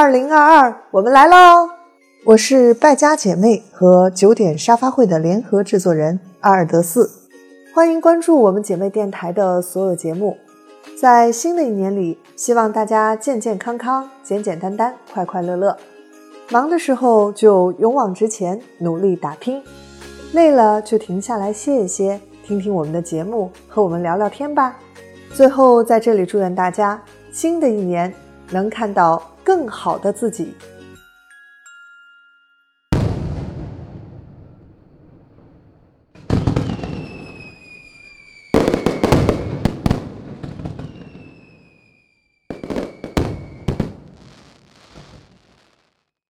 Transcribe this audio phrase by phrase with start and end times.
[0.00, 1.70] 二零二二，我们来喽！
[2.24, 7.10] 我是败家姐妹和九点沙发会的联合制作人阿尔德斯，
[7.74, 10.36] 欢迎关注我们姐妹电台的所有节目。
[10.96, 15.76] 在新的一年里，希望大家健健康康、简简单单、快快乐乐。
[16.50, 19.60] 忙的时候就勇往直前，努力打拼；
[20.32, 24.78] 累了就停下来歇一歇，听听我们的节目，和我们聊聊天吧。
[25.34, 27.02] 最后，在这里祝愿大家
[27.32, 28.14] 新的一年
[28.50, 30.54] 能看到更好的自己。